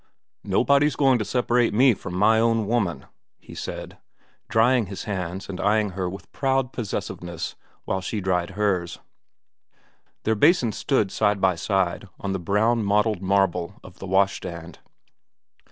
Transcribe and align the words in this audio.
'Nobody's 0.43 0.95
going 0.95 1.19
to 1.19 1.23
separate 1.25 1.75
me 1.75 1.93
from 1.93 2.15
my 2.15 2.39
own 2.39 2.65
woman,' 2.65 3.05
he 3.39 3.53
said, 3.53 3.99
drying 4.49 4.87
his 4.87 5.03
hands 5.03 5.47
and 5.47 5.59
eyeing 5.61 5.91
her 5.91 6.09
with 6.09 6.31
proud 6.31 6.73
possess 6.73 7.09
iveness 7.09 7.53
while 7.85 8.01
she 8.01 8.19
dried 8.19 8.49
hers; 8.57 8.97
their 10.23 10.33
basins 10.33 10.75
stood 10.75 11.11
side 11.11 11.39
by 11.39 11.53
side 11.53 12.07
on 12.19 12.33
the 12.33 12.39
brown 12.39 12.83
mottled 12.83 13.21
marble 13.21 13.75
of 13.83 13.99
the 13.99 14.07
washstand. 14.07 14.79